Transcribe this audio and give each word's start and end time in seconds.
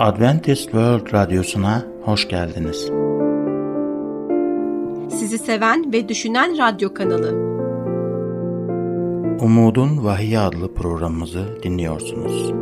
Adventist 0.00 0.62
World 0.62 1.12
Radyosu'na 1.12 1.82
hoş 2.02 2.28
geldiniz. 2.28 2.90
Sizi 5.18 5.38
seven 5.38 5.92
ve 5.92 6.08
düşünen 6.08 6.58
radyo 6.58 6.94
kanalı. 6.94 7.30
Umudun 9.40 10.04
Vahiy 10.04 10.38
adlı 10.38 10.74
programımızı 10.74 11.62
dinliyorsunuz. 11.62 12.52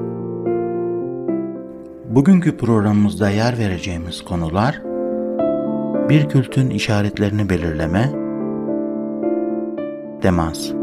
Bugünkü 2.09 2.57
programımızda 2.57 3.31
yer 3.31 3.59
vereceğimiz 3.59 4.25
konular 4.25 4.83
bir 6.09 6.29
kültün 6.29 6.71
işaretlerini 6.71 7.51
belirleme, 7.51 8.13
demans. 10.23 10.78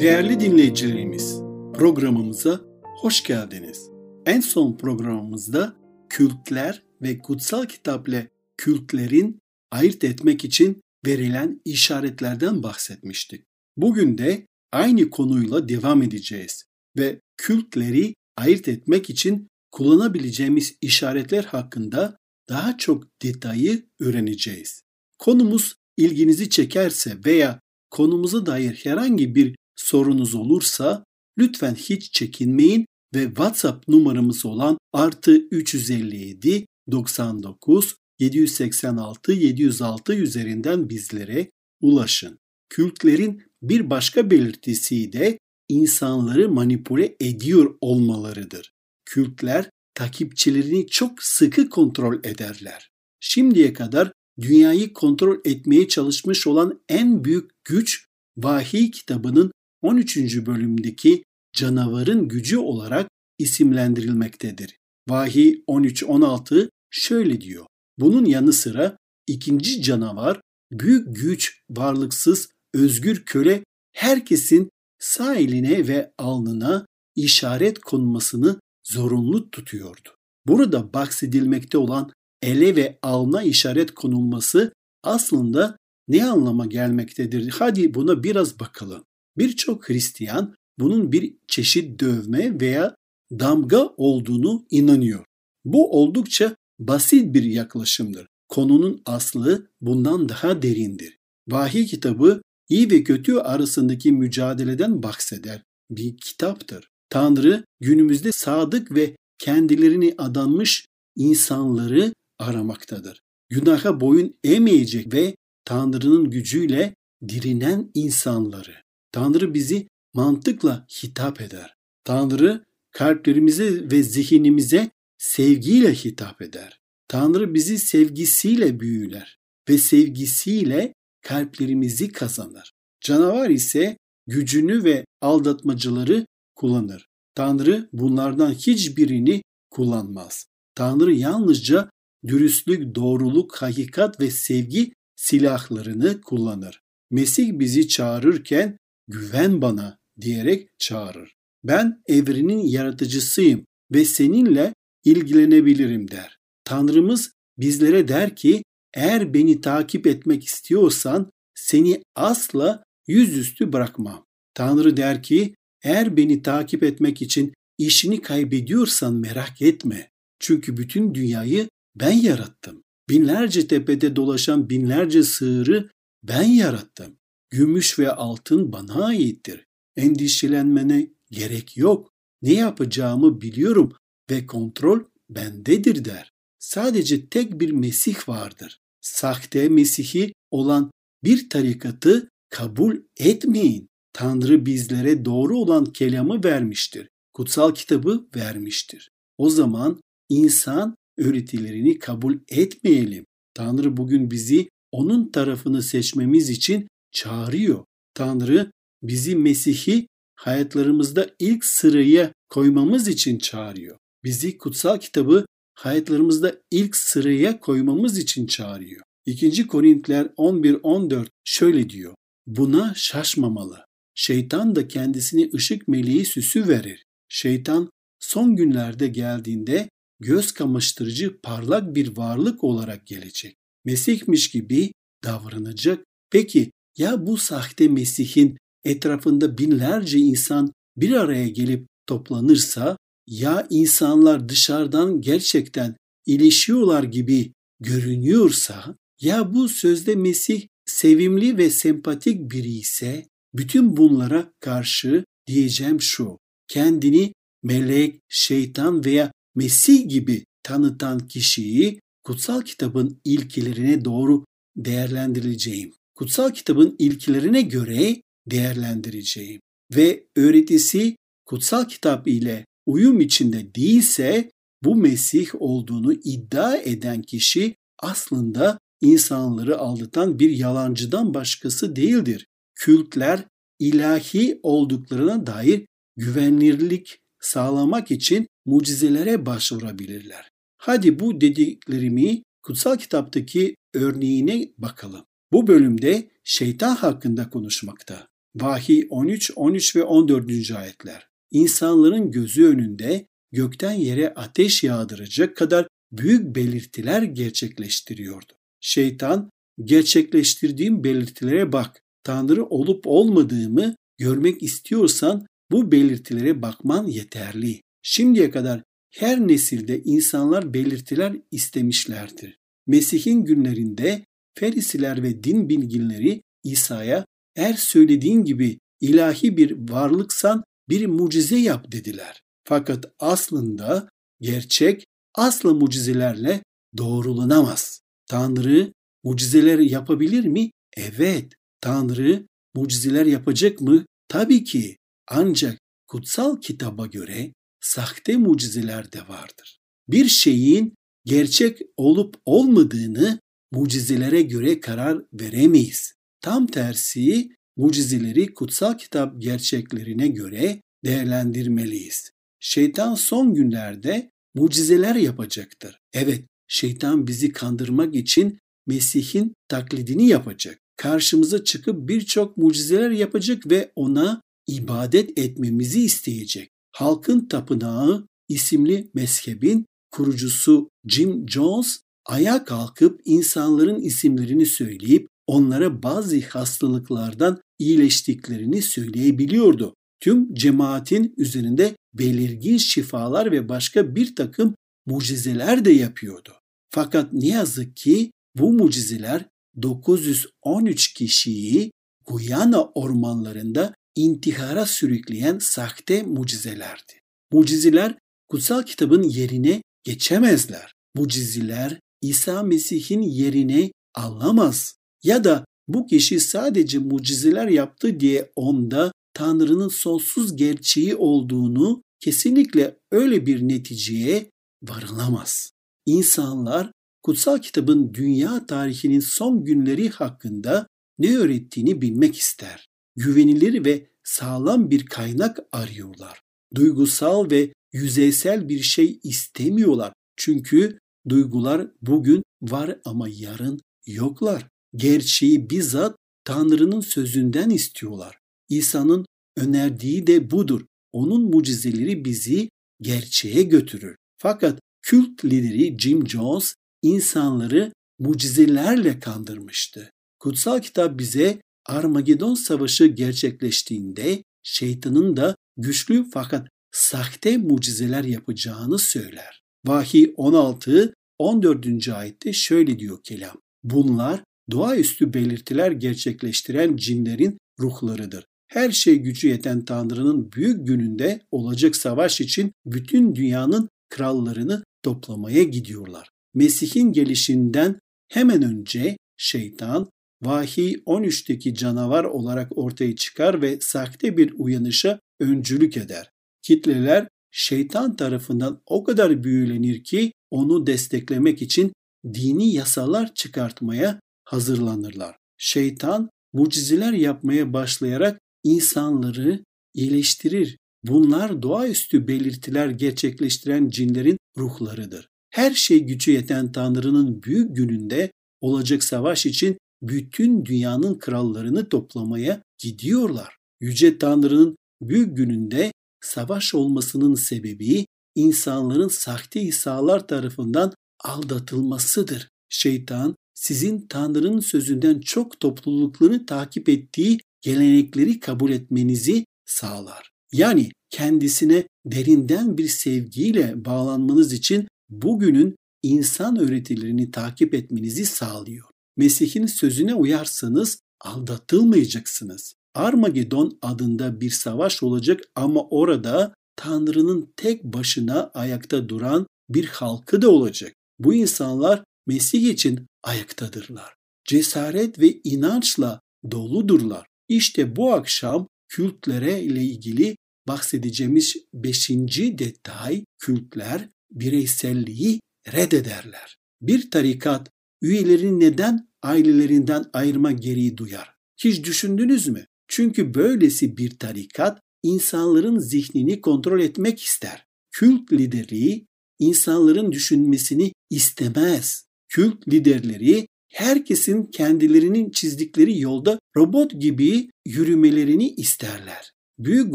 Değerli 0.00 0.40
dinleyicilerimiz, 0.40 1.36
programımıza 1.74 2.60
hoş 2.82 3.22
geldiniz. 3.22 3.90
En 4.26 4.40
son 4.40 4.76
programımızda 4.76 5.76
kültler 6.08 6.82
ve 7.02 7.18
kutsal 7.18 7.66
kitapla 7.66 8.26
kültlerin 8.56 9.38
ayırt 9.70 10.04
etmek 10.04 10.44
için 10.44 10.80
verilen 11.06 11.60
işaretlerden 11.64 12.62
bahsetmiştik. 12.62 13.44
Bugün 13.76 14.18
de 14.18 14.46
aynı 14.72 15.10
konuyla 15.10 15.68
devam 15.68 16.02
edeceğiz 16.02 16.64
ve 16.96 17.20
kültleri 17.36 18.14
ayırt 18.36 18.68
etmek 18.68 19.10
için 19.10 19.48
kullanabileceğimiz 19.72 20.76
işaretler 20.80 21.44
hakkında 21.44 22.16
daha 22.48 22.78
çok 22.78 23.04
detayı 23.22 23.86
öğreneceğiz. 24.00 24.82
Konumuz 25.18 25.74
ilginizi 25.96 26.50
çekerse 26.50 27.18
veya 27.26 27.60
konumuza 27.90 28.46
dair 28.46 28.80
herhangi 28.84 29.34
bir 29.34 29.60
sorunuz 29.76 30.34
olursa 30.34 31.04
lütfen 31.38 31.74
hiç 31.74 32.12
çekinmeyin 32.12 32.86
ve 33.14 33.24
WhatsApp 33.24 33.88
numaramız 33.88 34.46
olan 34.46 34.78
artı 34.92 35.36
357 35.36 36.66
99 36.90 37.96
786 38.18 39.32
706 39.32 40.14
üzerinden 40.14 40.88
bizlere 40.88 41.50
ulaşın. 41.80 42.38
Kültlerin 42.68 43.42
bir 43.62 43.90
başka 43.90 44.30
belirtisi 44.30 45.12
de 45.12 45.38
insanları 45.68 46.48
manipüle 46.48 47.16
ediyor 47.20 47.74
olmalarıdır. 47.80 48.72
Kültler 49.04 49.70
takipçilerini 49.94 50.86
çok 50.86 51.22
sıkı 51.22 51.68
kontrol 51.68 52.18
ederler. 52.24 52.90
Şimdiye 53.20 53.72
kadar 53.72 54.12
dünyayı 54.40 54.92
kontrol 54.92 55.38
etmeye 55.44 55.88
çalışmış 55.88 56.46
olan 56.46 56.80
en 56.88 57.24
büyük 57.24 57.50
güç 57.64 58.06
Vahiy 58.36 58.90
kitabının 58.90 59.52
13. 59.82 60.46
bölümdeki 60.46 61.24
canavarın 61.52 62.28
gücü 62.28 62.58
olarak 62.58 63.08
isimlendirilmektedir. 63.38 64.76
Vahiy 65.08 65.62
13-16 65.68 66.70
şöyle 66.90 67.40
diyor. 67.40 67.66
Bunun 67.98 68.24
yanı 68.24 68.52
sıra 68.52 68.96
ikinci 69.26 69.82
canavar 69.82 70.40
büyük 70.72 71.16
güç, 71.16 71.62
varlıksız, 71.70 72.48
özgür 72.74 73.24
köle 73.24 73.64
herkesin 73.92 74.70
sağ 74.98 75.34
eline 75.34 75.88
ve 75.88 76.12
alnına 76.18 76.86
işaret 77.16 77.78
konmasını 77.78 78.60
zorunlu 78.84 79.50
tutuyordu. 79.50 80.08
Burada 80.46 80.92
bahsedilmekte 80.92 81.78
olan 81.78 82.12
ele 82.42 82.76
ve 82.76 82.98
alna 83.02 83.42
işaret 83.42 83.94
konulması 83.94 84.72
aslında 85.02 85.76
ne 86.08 86.24
anlama 86.24 86.66
gelmektedir? 86.66 87.50
Hadi 87.50 87.94
buna 87.94 88.22
biraz 88.22 88.60
bakalım. 88.60 89.04
Birçok 89.38 89.88
Hristiyan 89.88 90.54
bunun 90.78 91.12
bir 91.12 91.34
çeşit 91.48 92.00
dövme 92.00 92.60
veya 92.60 92.94
damga 93.30 93.90
olduğunu 93.96 94.66
inanıyor. 94.70 95.24
Bu 95.64 96.00
oldukça 96.00 96.56
basit 96.78 97.34
bir 97.34 97.42
yaklaşımdır. 97.42 98.26
Konunun 98.48 99.02
aslı 99.06 99.66
bundan 99.80 100.28
daha 100.28 100.62
derindir. 100.62 101.18
Vahiy 101.48 101.86
kitabı 101.86 102.42
iyi 102.68 102.90
ve 102.90 103.04
kötü 103.04 103.36
arasındaki 103.36 104.12
mücadeleden 104.12 105.02
bahseder. 105.02 105.62
Bir 105.90 106.16
kitaptır. 106.16 106.88
Tanrı 107.10 107.64
günümüzde 107.80 108.32
sadık 108.32 108.94
ve 108.94 109.16
kendilerini 109.38 110.14
adanmış 110.18 110.86
insanları 111.16 112.14
aramaktadır. 112.38 113.20
Günaha 113.48 114.00
boyun 114.00 114.34
eğmeyecek 114.44 115.14
ve 115.14 115.36
Tanrı'nın 115.64 116.30
gücüyle 116.30 116.94
dirinen 117.28 117.90
insanları. 117.94 118.74
Tanrı 119.12 119.54
bizi 119.54 119.88
mantıkla 120.14 120.86
hitap 121.02 121.40
eder. 121.40 121.74
Tanrı 122.04 122.64
kalplerimize 122.90 123.90
ve 123.90 124.02
zihnimize 124.02 124.90
sevgiyle 125.18 125.94
hitap 125.94 126.42
eder. 126.42 126.80
Tanrı 127.08 127.54
bizi 127.54 127.78
sevgisiyle 127.78 128.80
büyüler 128.80 129.38
ve 129.68 129.78
sevgisiyle 129.78 130.94
kalplerimizi 131.22 132.12
kazanır. 132.12 132.72
Canavar 133.00 133.50
ise 133.50 133.96
gücünü 134.26 134.84
ve 134.84 135.04
aldatmacıları 135.20 136.26
kullanır. 136.54 137.06
Tanrı 137.34 137.88
bunlardan 137.92 138.52
hiçbirini 138.52 139.42
kullanmaz. 139.70 140.46
Tanrı 140.74 141.12
yalnızca 141.14 141.90
dürüstlük, 142.26 142.94
doğruluk, 142.94 143.56
hakikat 143.56 144.20
ve 144.20 144.30
sevgi 144.30 144.92
silahlarını 145.16 146.20
kullanır. 146.20 146.80
Mesih 147.10 147.58
bizi 147.58 147.88
çağırırken 147.88 148.78
güven 149.10 149.62
bana 149.62 149.98
diyerek 150.20 150.68
çağırır. 150.78 151.34
Ben 151.64 152.02
evrenin 152.06 152.58
yaratıcısıyım 152.58 153.64
ve 153.92 154.04
seninle 154.04 154.74
ilgilenebilirim 155.04 156.10
der. 156.10 156.38
Tanrımız 156.64 157.32
bizlere 157.58 158.08
der 158.08 158.36
ki 158.36 158.62
eğer 158.94 159.34
beni 159.34 159.60
takip 159.60 160.06
etmek 160.06 160.44
istiyorsan 160.44 161.30
seni 161.54 162.02
asla 162.14 162.84
yüzüstü 163.06 163.72
bırakmam. 163.72 164.26
Tanrı 164.54 164.96
der 164.96 165.22
ki 165.22 165.54
eğer 165.84 166.16
beni 166.16 166.42
takip 166.42 166.82
etmek 166.82 167.22
için 167.22 167.54
işini 167.78 168.22
kaybediyorsan 168.22 169.14
merak 169.14 169.62
etme. 169.62 170.10
Çünkü 170.38 170.76
bütün 170.76 171.14
dünyayı 171.14 171.68
ben 171.96 172.12
yarattım. 172.12 172.82
Binlerce 173.08 173.66
tepede 173.66 174.16
dolaşan 174.16 174.70
binlerce 174.70 175.22
sığırı 175.22 175.90
ben 176.22 176.42
yarattım. 176.42 177.16
Gümüş 177.50 177.98
ve 177.98 178.12
altın 178.12 178.72
bana 178.72 179.04
aittir. 179.04 179.66
Endişelenmene 179.96 181.10
gerek 181.30 181.76
yok. 181.76 182.12
Ne 182.42 182.52
yapacağımı 182.52 183.40
biliyorum 183.40 183.92
ve 184.30 184.46
kontrol 184.46 185.04
bendedir 185.30 186.04
der. 186.04 186.32
Sadece 186.58 187.26
tek 187.26 187.60
bir 187.60 187.70
Mesih 187.70 188.28
vardır. 188.28 188.80
Sahte 189.00 189.68
Mesih'i 189.68 190.32
olan 190.50 190.90
bir 191.24 191.50
tarikatı 191.50 192.28
kabul 192.48 192.96
etmeyin. 193.16 193.88
Tanrı 194.12 194.66
bizlere 194.66 195.24
doğru 195.24 195.58
olan 195.58 195.84
kelamı 195.84 196.44
vermiştir. 196.44 197.08
Kutsal 197.34 197.74
kitabı 197.74 198.26
vermiştir. 198.36 199.10
O 199.38 199.50
zaman 199.50 200.00
insan 200.28 200.96
öğretilerini 201.18 201.98
kabul 201.98 202.38
etmeyelim. 202.48 203.24
Tanrı 203.54 203.96
bugün 203.96 204.30
bizi 204.30 204.68
onun 204.92 205.30
tarafını 205.30 205.82
seçmemiz 205.82 206.50
için 206.50 206.88
çağırıyor. 207.12 207.84
Tanrı 208.14 208.72
bizi 209.02 209.36
Mesih'i 209.36 210.06
hayatlarımızda 210.34 211.30
ilk 211.38 211.64
sıraya 211.64 212.32
koymamız 212.48 213.08
için 213.08 213.38
çağırıyor. 213.38 213.98
Bizi 214.24 214.58
kutsal 214.58 214.98
kitabı 214.98 215.46
hayatlarımızda 215.74 216.56
ilk 216.70 216.96
sıraya 216.96 217.60
koymamız 217.60 218.18
için 218.18 218.46
çağırıyor. 218.46 219.02
2. 219.26 219.66
Korintiler 219.66 220.24
11-14 220.24 221.26
şöyle 221.44 221.90
diyor. 221.90 222.14
Buna 222.46 222.92
şaşmamalı. 222.96 223.84
Şeytan 224.14 224.76
da 224.76 224.88
kendisine 224.88 225.50
ışık 225.54 225.88
meleği 225.88 226.24
süsü 226.24 226.68
verir. 226.68 227.04
Şeytan 227.28 227.90
son 228.20 228.56
günlerde 228.56 229.08
geldiğinde 229.08 229.88
göz 230.20 230.52
kamaştırıcı 230.52 231.40
parlak 231.40 231.94
bir 231.94 232.16
varlık 232.16 232.64
olarak 232.64 233.06
gelecek. 233.06 233.56
Mesihmiş 233.84 234.50
gibi 234.50 234.92
davranacak. 235.24 236.04
Peki 236.30 236.70
ya 236.98 237.26
bu 237.26 237.36
sahte 237.36 237.88
Mesih'in 237.88 238.58
etrafında 238.84 239.58
binlerce 239.58 240.18
insan 240.18 240.72
bir 240.96 241.12
araya 241.12 241.48
gelip 241.48 241.86
toplanırsa 242.06 242.96
ya 243.26 243.66
insanlar 243.70 244.48
dışarıdan 244.48 245.20
gerçekten 245.20 245.96
ilişiyorlar 246.26 247.02
gibi 247.02 247.52
görünüyorsa 247.80 248.96
ya 249.20 249.54
bu 249.54 249.68
sözde 249.68 250.16
Mesih 250.16 250.66
sevimli 250.86 251.58
ve 251.58 251.70
sempatik 251.70 252.50
biri 252.50 252.72
ise 252.72 253.26
bütün 253.54 253.96
bunlara 253.96 254.52
karşı 254.60 255.24
diyeceğim 255.46 256.00
şu. 256.00 256.38
Kendini 256.68 257.32
melek, 257.62 258.20
şeytan 258.28 259.04
veya 259.04 259.32
Mesih 259.54 260.08
gibi 260.08 260.44
tanıtan 260.62 261.18
kişiyi 261.18 262.00
kutsal 262.24 262.62
kitabın 262.62 263.20
ilkelerine 263.24 264.04
doğru 264.04 264.44
değerlendirileceğim. 264.76 265.92
Kutsal 266.20 266.50
kitabın 266.50 266.96
ilkelerine 266.98 267.62
göre 267.62 268.22
değerlendireceğim. 268.46 269.60
Ve 269.96 270.26
öğretisi 270.36 271.16
kutsal 271.46 271.84
kitap 271.84 272.28
ile 272.28 272.66
uyum 272.86 273.20
içinde 273.20 273.74
değilse 273.74 274.50
bu 274.84 274.96
Mesih 274.96 275.48
olduğunu 275.54 276.12
iddia 276.12 276.76
eden 276.76 277.22
kişi 277.22 277.74
aslında 277.98 278.78
insanları 279.00 279.78
aldatan 279.78 280.38
bir 280.38 280.50
yalancıdan 280.50 281.34
başkası 281.34 281.96
değildir. 281.96 282.46
Kültler 282.74 283.44
ilahi 283.78 284.60
olduklarına 284.62 285.46
dair 285.46 285.86
güvenilirlik 286.16 287.18
sağlamak 287.40 288.10
için 288.10 288.46
mucizelere 288.66 289.46
başvurabilirler. 289.46 290.50
Hadi 290.78 291.20
bu 291.20 291.40
dediklerimi 291.40 292.42
kutsal 292.62 292.96
kitaptaki 292.96 293.76
örneğine 293.94 294.68
bakalım. 294.78 295.24
Bu 295.52 295.66
bölümde 295.66 296.30
şeytan 296.44 296.96
hakkında 296.96 297.50
konuşmakta. 297.50 298.28
Vahiy 298.54 299.06
13, 299.10 299.52
13 299.56 299.96
ve 299.96 300.04
14. 300.04 300.70
ayetler. 300.70 301.28
İnsanların 301.50 302.30
gözü 302.30 302.64
önünde 302.64 303.26
gökten 303.52 303.92
yere 303.92 304.34
ateş 304.34 304.84
yağdıracak 304.84 305.56
kadar 305.56 305.86
büyük 306.12 306.56
belirtiler 306.56 307.22
gerçekleştiriyordu. 307.22 308.52
Şeytan, 308.80 309.50
gerçekleştirdiğim 309.84 311.04
belirtilere 311.04 311.72
bak, 311.72 312.02
Tanrı 312.22 312.64
olup 312.64 313.06
olmadığımı 313.06 313.94
görmek 314.18 314.62
istiyorsan 314.62 315.46
bu 315.70 315.92
belirtilere 315.92 316.62
bakman 316.62 317.06
yeterli. 317.06 317.82
Şimdiye 318.02 318.50
kadar 318.50 318.82
her 319.10 319.48
nesilde 319.48 320.02
insanlar 320.02 320.74
belirtiler 320.74 321.36
istemişlerdir. 321.50 322.58
Mesih'in 322.86 323.44
günlerinde 323.44 324.24
Ferisiler 324.54 325.22
ve 325.22 325.44
din 325.44 325.68
bilginleri 325.68 326.42
İsa'ya 326.64 327.26
eğer 327.56 327.74
söylediğin 327.74 328.44
gibi 328.44 328.78
ilahi 329.00 329.56
bir 329.56 329.90
varlıksan 329.90 330.64
bir 330.88 331.06
mucize 331.06 331.56
yap 331.56 331.92
dediler. 331.92 332.40
Fakat 332.64 333.12
aslında 333.18 334.08
gerçek 334.40 335.06
asla 335.34 335.74
mucizelerle 335.74 336.62
doğrulanamaz. 336.96 338.00
Tanrı 338.26 338.92
mucizeler 339.24 339.78
yapabilir 339.78 340.44
mi? 340.44 340.70
Evet. 340.96 341.52
Tanrı 341.80 342.46
mucizeler 342.74 343.26
yapacak 343.26 343.80
mı? 343.80 344.04
Tabii 344.28 344.64
ki. 344.64 344.96
Ancak 345.28 345.78
kutsal 346.06 346.60
kitaba 346.60 347.06
göre 347.06 347.52
sahte 347.80 348.36
mucizeler 348.36 349.12
de 349.12 349.28
vardır. 349.28 349.78
Bir 350.08 350.26
şeyin 350.28 350.94
gerçek 351.24 351.78
olup 351.96 352.36
olmadığını 352.44 353.40
mucizelere 353.72 354.42
göre 354.42 354.80
karar 354.80 355.22
veremeyiz. 355.32 356.14
Tam 356.40 356.66
tersi 356.66 357.48
mucizeleri 357.76 358.54
kutsal 358.54 358.98
kitap 358.98 359.40
gerçeklerine 359.40 360.28
göre 360.28 360.82
değerlendirmeliyiz. 361.04 362.30
Şeytan 362.60 363.14
son 363.14 363.54
günlerde 363.54 364.30
mucizeler 364.54 365.14
yapacaktır. 365.14 366.00
Evet, 366.12 366.44
şeytan 366.68 367.26
bizi 367.26 367.52
kandırmak 367.52 368.14
için 368.14 368.58
Mesih'in 368.86 369.54
taklidini 369.68 370.28
yapacak. 370.28 370.78
Karşımıza 370.96 371.64
çıkıp 371.64 372.08
birçok 372.08 372.56
mucizeler 372.56 373.10
yapacak 373.10 373.70
ve 373.70 373.92
ona 373.96 374.42
ibadet 374.66 375.38
etmemizi 375.38 376.02
isteyecek. 376.02 376.70
Halkın 376.92 377.48
Tapınağı 377.48 378.26
isimli 378.48 379.10
mezhebin 379.14 379.86
kurucusu 380.10 380.90
Jim 381.06 381.48
Jones 381.48 382.00
ayağa 382.30 382.64
kalkıp 382.64 383.20
insanların 383.24 384.00
isimlerini 384.00 384.66
söyleyip 384.66 385.28
onlara 385.46 386.02
bazı 386.02 386.40
hastalıklardan 386.40 387.60
iyileştiklerini 387.78 388.82
söyleyebiliyordu. 388.82 389.94
Tüm 390.20 390.54
cemaatin 390.54 391.34
üzerinde 391.36 391.96
belirgin 392.14 392.76
şifalar 392.76 393.52
ve 393.52 393.68
başka 393.68 394.14
bir 394.14 394.36
takım 394.36 394.74
mucizeler 395.06 395.84
de 395.84 395.90
yapıyordu. 395.90 396.52
Fakat 396.90 397.32
ne 397.32 397.46
yazık 397.46 397.96
ki 397.96 398.30
bu 398.56 398.72
mucizeler 398.72 399.46
913 399.82 401.14
kişiyi 401.14 401.90
Guyana 402.26 402.84
ormanlarında 402.84 403.94
intihara 404.14 404.86
sürükleyen 404.86 405.58
sahte 405.58 406.22
mucizelerdi. 406.22 407.12
Mucizeler 407.52 408.18
kutsal 408.48 408.82
kitabın 408.82 409.22
yerine 409.22 409.82
geçemezler. 410.04 410.92
Mucizeler 411.14 412.00
İsa 412.22 412.62
Mesih'in 412.62 413.22
yerine 413.22 413.92
alamaz. 414.14 414.94
Ya 415.22 415.44
da 415.44 415.64
bu 415.88 416.06
kişi 416.06 416.40
sadece 416.40 416.98
mucizeler 416.98 417.68
yaptı 417.68 418.20
diye 418.20 418.52
onda 418.56 419.12
Tanrı'nın 419.34 419.88
sonsuz 419.88 420.56
gerçeği 420.56 421.16
olduğunu 421.16 422.02
kesinlikle 422.20 422.96
öyle 423.12 423.46
bir 423.46 423.68
neticeye 423.68 424.50
varılamaz. 424.82 425.70
İnsanlar 426.06 426.92
kutsal 427.22 427.58
kitabın 427.58 428.14
dünya 428.14 428.66
tarihinin 428.66 429.20
son 429.20 429.64
günleri 429.64 430.08
hakkında 430.08 430.86
ne 431.18 431.36
öğrettiğini 431.36 432.00
bilmek 432.00 432.36
ister. 432.36 432.86
Güvenilir 433.16 433.84
ve 433.84 434.06
sağlam 434.24 434.90
bir 434.90 435.06
kaynak 435.06 435.58
arıyorlar. 435.72 436.40
Duygusal 436.74 437.50
ve 437.50 437.72
yüzeysel 437.92 438.68
bir 438.68 438.80
şey 438.80 439.20
istemiyorlar. 439.22 440.12
Çünkü 440.36 440.98
duygular 441.28 441.88
bugün 442.02 442.42
var 442.62 442.98
ama 443.04 443.28
yarın 443.28 443.80
yoklar. 444.06 444.68
Gerçeği 444.96 445.70
bizzat 445.70 446.16
Tanrı'nın 446.44 447.00
sözünden 447.00 447.70
istiyorlar. 447.70 448.38
İsa'nın 448.68 449.26
önerdiği 449.56 450.26
de 450.26 450.50
budur. 450.50 450.80
Onun 451.12 451.42
mucizeleri 451.42 452.24
bizi 452.24 452.68
gerçeğe 453.00 453.62
götürür. 453.62 454.16
Fakat 454.38 454.80
kült 455.02 455.44
lideri 455.44 455.98
Jim 455.98 456.28
Jones 456.28 456.74
insanları 457.02 457.92
mucizelerle 458.18 459.20
kandırmıştı. 459.20 460.10
Kutsal 460.38 460.80
kitap 460.80 461.18
bize 461.18 461.60
Armagedon 461.86 462.54
Savaşı 462.54 463.06
gerçekleştiğinde 463.06 464.42
şeytanın 464.62 465.36
da 465.36 465.56
güçlü 465.76 466.30
fakat 466.30 466.68
sahte 466.92 467.56
mucizeler 467.56 468.24
yapacağını 468.24 468.98
söyler. 468.98 469.59
Vahiy 469.86 470.34
16 470.36 471.14
14. 471.38 472.08
ayette 472.08 472.52
şöyle 472.52 472.98
diyor 472.98 473.18
kelam. 473.24 473.56
Bunlar 473.82 474.40
doğaüstü 474.70 475.34
belirtiler 475.34 475.92
gerçekleştiren 475.92 476.96
cinlerin 476.96 477.58
ruhlarıdır. 477.80 478.46
Her 478.68 478.90
şey 478.90 479.16
gücü 479.16 479.48
yeten 479.48 479.84
Tanrı'nın 479.84 480.52
büyük 480.52 480.86
gününde 480.86 481.40
olacak 481.50 481.96
savaş 481.96 482.40
için 482.40 482.72
bütün 482.86 483.34
dünyanın 483.34 483.88
krallarını 484.10 484.84
toplamaya 485.02 485.62
gidiyorlar. 485.62 486.28
Mesih'in 486.54 487.12
gelişinden 487.12 488.00
hemen 488.28 488.62
önce 488.62 489.16
şeytan 489.36 490.10
Vahiy 490.42 490.94
13'teki 490.94 491.74
canavar 491.74 492.24
olarak 492.24 492.78
ortaya 492.78 493.16
çıkar 493.16 493.62
ve 493.62 493.78
sahte 493.80 494.36
bir 494.36 494.54
uyanışa 494.58 495.20
öncülük 495.40 495.96
eder. 495.96 496.30
Kitleler 496.62 497.28
şeytan 497.50 498.16
tarafından 498.16 498.80
o 498.86 499.04
kadar 499.04 499.44
büyülenir 499.44 500.04
ki 500.04 500.32
onu 500.50 500.86
desteklemek 500.86 501.62
için 501.62 501.92
dini 502.34 502.72
yasalar 502.72 503.34
çıkartmaya 503.34 504.20
hazırlanırlar. 504.44 505.36
Şeytan 505.58 506.30
mucizeler 506.52 507.12
yapmaya 507.12 507.72
başlayarak 507.72 508.40
insanları 508.64 509.64
iyileştirir. 509.94 510.78
Bunlar 511.04 511.62
doğaüstü 511.62 512.28
belirtiler 512.28 512.88
gerçekleştiren 512.88 513.88
cinlerin 513.88 514.36
ruhlarıdır. 514.56 515.28
Her 515.50 515.74
şey 515.74 516.00
gücü 516.00 516.30
yeten 516.32 516.72
Tanrı'nın 516.72 517.42
büyük 517.42 517.76
gününde 517.76 518.32
olacak 518.60 519.04
savaş 519.04 519.46
için 519.46 519.78
bütün 520.02 520.64
dünyanın 520.64 521.18
krallarını 521.18 521.88
toplamaya 521.88 522.62
gidiyorlar. 522.78 523.56
Yüce 523.80 524.18
Tanrı'nın 524.18 524.76
büyük 525.02 525.36
gününde 525.36 525.92
savaş 526.20 526.74
olmasının 526.74 527.34
sebebi 527.34 528.06
insanların 528.34 529.08
sahte 529.08 529.60
İsa'lar 529.60 530.28
tarafından 530.28 530.92
aldatılmasıdır. 531.24 532.48
Şeytan 532.68 533.36
sizin 533.54 534.06
Tanrı'nın 534.06 534.60
sözünden 534.60 535.20
çok 535.20 535.60
toplulukları 535.60 536.46
takip 536.46 536.88
ettiği 536.88 537.38
gelenekleri 537.60 538.40
kabul 538.40 538.70
etmenizi 538.70 539.44
sağlar. 539.66 540.30
Yani 540.52 540.90
kendisine 541.10 541.86
derinden 542.06 542.78
bir 542.78 542.88
sevgiyle 542.88 543.84
bağlanmanız 543.84 544.52
için 544.52 544.88
bugünün 545.08 545.76
insan 546.02 546.58
öğretilerini 546.58 547.30
takip 547.30 547.74
etmenizi 547.74 548.26
sağlıyor. 548.26 548.86
Mesih'in 549.16 549.66
sözüne 549.66 550.14
uyarsanız 550.14 550.98
aldatılmayacaksınız. 551.20 552.74
Armagedon 552.94 553.78
adında 553.82 554.40
bir 554.40 554.50
savaş 554.50 555.02
olacak 555.02 555.40
ama 555.54 555.88
orada 555.88 556.54
Tanrı'nın 556.76 557.52
tek 557.56 557.84
başına 557.84 558.50
ayakta 558.54 559.08
duran 559.08 559.46
bir 559.68 559.84
halkı 559.84 560.42
da 560.42 560.50
olacak. 560.50 560.94
Bu 561.18 561.34
insanlar 561.34 562.04
Mesih 562.26 562.68
için 562.68 563.06
ayaktadırlar. 563.22 564.14
Cesaret 564.44 565.18
ve 565.18 565.40
inançla 565.44 566.20
doludurlar. 566.50 567.26
İşte 567.48 567.96
bu 567.96 568.12
akşam 568.12 568.66
kültlere 568.88 569.62
ile 569.62 569.82
ilgili 569.84 570.36
bahsedeceğimiz 570.68 571.56
beşinci 571.74 572.58
detay 572.58 573.24
kültler 573.38 574.08
bireyselliği 574.30 575.40
reddederler. 575.72 576.56
Bir 576.82 577.10
tarikat 577.10 577.70
üyelerini 578.02 578.60
neden 578.60 579.08
ailelerinden 579.22 580.04
ayırma 580.12 580.52
gereği 580.52 580.96
duyar? 580.96 581.34
Hiç 581.56 581.84
düşündünüz 581.84 582.48
mü? 582.48 582.66
Çünkü 582.90 583.34
böylesi 583.34 583.96
bir 583.96 584.18
tarikat 584.18 584.80
insanların 585.02 585.78
zihnini 585.78 586.40
kontrol 586.40 586.80
etmek 586.80 587.22
ister. 587.22 587.66
Kült 587.92 588.32
liderliği 588.32 589.06
insanların 589.38 590.12
düşünmesini 590.12 590.92
istemez. 591.10 592.04
Kült 592.28 592.68
liderleri 592.68 593.46
herkesin 593.72 594.44
kendilerinin 594.44 595.30
çizdikleri 595.30 596.00
yolda 596.00 596.38
robot 596.56 597.00
gibi 597.00 597.50
yürümelerini 597.66 598.50
isterler. 598.50 599.32
Büyük 599.58 599.94